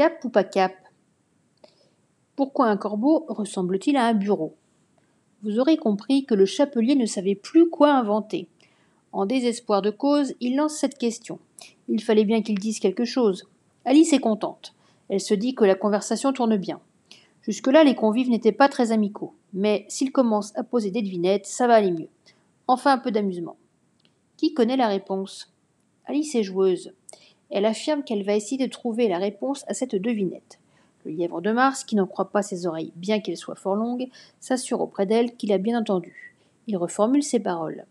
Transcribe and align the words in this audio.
Cap 0.00 0.24
ou 0.24 0.30
pas 0.30 0.44
cap? 0.44 0.72
Pourquoi 2.34 2.68
un 2.68 2.78
corbeau 2.78 3.26
ressemble-t-il 3.28 3.98
à 3.98 4.06
un 4.06 4.14
bureau? 4.14 4.54
Vous 5.42 5.58
aurez 5.58 5.76
compris 5.76 6.24
que 6.24 6.34
le 6.34 6.46
chapelier 6.46 6.94
ne 6.94 7.04
savait 7.04 7.34
plus 7.34 7.68
quoi 7.68 7.92
inventer. 7.92 8.48
En 9.12 9.26
désespoir 9.26 9.82
de 9.82 9.90
cause, 9.90 10.32
il 10.40 10.56
lance 10.56 10.72
cette 10.72 10.96
question. 10.96 11.38
Il 11.86 12.02
fallait 12.02 12.24
bien 12.24 12.40
qu'il 12.40 12.58
dise 12.58 12.80
quelque 12.80 13.04
chose. 13.04 13.46
Alice 13.84 14.14
est 14.14 14.20
contente. 14.20 14.74
Elle 15.10 15.20
se 15.20 15.34
dit 15.34 15.54
que 15.54 15.66
la 15.66 15.74
conversation 15.74 16.32
tourne 16.32 16.56
bien. 16.56 16.80
Jusque-là, 17.42 17.84
les 17.84 17.94
convives 17.94 18.30
n'étaient 18.30 18.52
pas 18.52 18.70
très 18.70 18.92
amicaux. 18.92 19.34
Mais 19.52 19.84
s'il 19.90 20.12
commence 20.12 20.56
à 20.56 20.64
poser 20.64 20.90
des 20.90 21.02
devinettes, 21.02 21.44
ça 21.44 21.66
va 21.66 21.74
aller 21.74 21.92
mieux. 21.92 22.08
Enfin 22.68 22.94
un 22.94 22.98
peu 22.98 23.10
d'amusement. 23.10 23.58
Qui 24.38 24.54
connaît 24.54 24.78
la 24.78 24.88
réponse? 24.88 25.52
Alice 26.06 26.34
est 26.36 26.42
joueuse. 26.42 26.94
Elle 27.50 27.66
affirme 27.66 28.04
qu'elle 28.04 28.24
va 28.24 28.36
essayer 28.36 28.64
de 28.64 28.70
trouver 28.70 29.08
la 29.08 29.18
réponse 29.18 29.64
à 29.68 29.74
cette 29.74 29.96
devinette. 29.96 30.58
Le 31.04 31.12
lièvre 31.12 31.40
de 31.40 31.50
Mars, 31.50 31.84
qui 31.84 31.96
n'en 31.96 32.06
croit 32.06 32.30
pas 32.30 32.42
ses 32.42 32.66
oreilles, 32.66 32.92
bien 32.94 33.20
qu'elles 33.20 33.36
soient 33.36 33.54
fort 33.54 33.74
longues, 33.74 34.08
s'assure 34.38 34.80
auprès 34.80 35.06
d'elle 35.06 35.34
qu'il 35.36 35.52
a 35.52 35.58
bien 35.58 35.78
entendu. 35.78 36.36
Il 36.66 36.76
reformule 36.76 37.22
ses 37.22 37.40
paroles. 37.40 37.86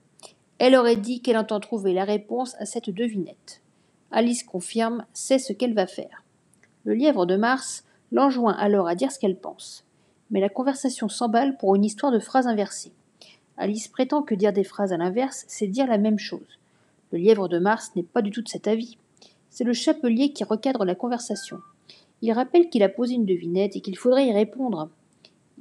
Elle 0.60 0.76
aurait 0.76 0.96
dit 0.96 1.22
qu'elle 1.22 1.38
entend 1.38 1.60
trouver 1.60 1.94
la 1.94 2.06
réponse 2.06 2.56
à 2.60 2.66
cette 2.66 2.90
devinette. 2.90 3.62
Alice 4.12 4.44
confirme, 4.44 5.06
c'est 5.14 5.40
ce 5.40 5.54
qu'elle 5.54 5.74
va 5.74 5.88
faire. 5.88 6.24
Le 6.84 6.94
lièvre 6.94 7.26
de 7.26 7.36
Mars 7.36 7.84
l'enjoint 8.12 8.54
alors 8.54 8.88
à 8.88 8.96
dire 8.96 9.12
ce 9.12 9.20
qu'elle 9.20 9.38
pense. 9.38 9.86
Mais 10.32 10.40
la 10.40 10.50
conversation 10.50 11.10
s'emballe 11.10 11.58
pour 11.58 11.76
une 11.76 11.86
histoire 11.86 12.12
de 12.12 12.20
phrases 12.20 12.48
inversées. 12.48 12.92
Alice 13.58 13.88
prétend 13.88 14.24
que 14.24 14.36
dire 14.36 14.54
des 14.54 14.64
phrases 14.64 14.94
à 14.94 14.98
l'inverse, 14.98 15.46
c'est 15.48 15.68
dire 15.68 15.88
la 15.88 15.98
même 15.98 16.20
chose. 16.20 16.60
Le 17.12 17.20
lièvre 17.20 17.48
de 17.48 17.60
Mars 17.60 17.92
n'est 17.96 18.04
pas 18.04 18.22
du 18.22 18.32
tout 18.32 18.42
de 18.42 18.48
cet 18.48 18.68
avis. 18.68 18.98
C'est 19.60 19.66
le 19.66 19.74
chapelier 19.74 20.32
qui 20.32 20.46
recadre 20.46 20.86
la 20.86 20.96
conversation. 20.96 21.60
Il 22.22 22.32
rappelle 22.32 22.70
qu'il 22.70 22.82
a 22.82 22.88
posé 22.88 23.16
une 23.16 23.26
devinette 23.26 23.76
et 23.76 23.82
qu'il 23.82 23.98
faudrait 23.98 24.28
y 24.28 24.32
répondre. 24.32 24.90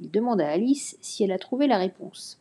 Il 0.01 0.09
demande 0.09 0.39
à 0.39 0.47
Alice 0.47 0.97
si 1.01 1.25
elle 1.25 1.33
a 1.33 1.37
trouvé 1.37 1.67
la 1.67 1.77
réponse. 1.77 2.39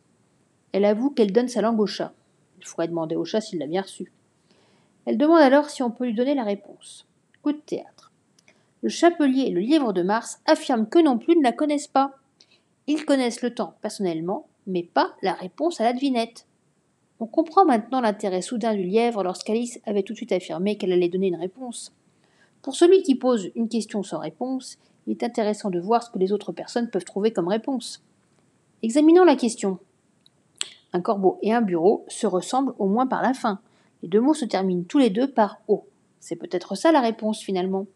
Elle 0.70 0.84
avoue 0.84 1.10
qu'elle 1.10 1.32
donne 1.32 1.48
sa 1.48 1.60
langue 1.60 1.80
au 1.80 1.86
chat. 1.86 2.12
Il 2.60 2.64
faudrait 2.64 2.86
demander 2.86 3.16
au 3.16 3.24
chat 3.24 3.40
s'il 3.40 3.58
l'a 3.58 3.66
bien 3.66 3.82
reçue. 3.82 4.12
Elle 5.04 5.18
demande 5.18 5.40
alors 5.40 5.68
si 5.68 5.82
on 5.82 5.90
peut 5.90 6.04
lui 6.04 6.14
donner 6.14 6.36
la 6.36 6.44
réponse. 6.44 7.08
Coup 7.42 7.50
de 7.50 7.58
théâtre. 7.58 8.12
Le 8.82 8.88
chapelier 8.88 9.46
et 9.48 9.50
le 9.50 9.58
lièvre 9.58 9.92
de 9.92 10.02
Mars 10.02 10.40
affirment 10.46 10.86
que 10.86 11.00
non 11.00 11.18
plus 11.18 11.36
ne 11.36 11.42
la 11.42 11.50
connaissent 11.50 11.88
pas. 11.88 12.14
Ils 12.86 13.04
connaissent 13.04 13.42
le 13.42 13.52
temps 13.52 13.74
personnellement, 13.82 14.46
mais 14.68 14.84
pas 14.84 15.16
la 15.22 15.32
réponse 15.32 15.80
à 15.80 15.84
la 15.84 15.92
devinette. 15.92 16.46
On 17.20 17.26
comprend 17.26 17.64
maintenant 17.64 18.00
l'intérêt 18.00 18.42
soudain 18.42 18.74
du 18.74 18.84
lièvre 18.84 19.24
lorsqu'Alice 19.24 19.80
avait 19.84 20.04
tout 20.04 20.12
de 20.12 20.18
suite 20.18 20.32
affirmé 20.32 20.76
qu'elle 20.76 20.92
allait 20.92 21.08
donner 21.08 21.28
une 21.28 21.36
réponse. 21.36 21.92
Pour 22.62 22.76
celui 22.76 23.02
qui 23.02 23.16
pose 23.16 23.50
une 23.56 23.68
question 23.68 24.02
sans 24.02 24.18
réponse, 24.18 24.78
il 25.06 25.12
est 25.12 25.24
intéressant 25.24 25.70
de 25.70 25.80
voir 25.80 26.02
ce 26.02 26.10
que 26.10 26.18
les 26.18 26.32
autres 26.32 26.52
personnes 26.52 26.90
peuvent 26.90 27.04
trouver 27.04 27.32
comme 27.32 27.48
réponse. 27.48 28.04
Examinons 28.82 29.24
la 29.24 29.34
question. 29.34 29.78
Un 30.92 31.00
corbeau 31.00 31.38
et 31.42 31.52
un 31.52 31.60
bureau 31.60 32.04
se 32.08 32.26
ressemblent 32.26 32.74
au 32.78 32.86
moins 32.86 33.06
par 33.06 33.22
la 33.22 33.34
fin. 33.34 33.60
Les 34.02 34.08
deux 34.08 34.20
mots 34.20 34.34
se 34.34 34.44
terminent 34.44 34.84
tous 34.88 34.98
les 34.98 35.10
deux 35.10 35.28
par 35.28 35.60
O. 35.66 35.86
C'est 36.20 36.36
peut-être 36.36 36.76
ça 36.76 36.92
la 36.92 37.00
réponse 37.00 37.40
finalement. 37.40 37.86